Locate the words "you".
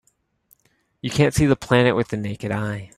1.03-1.11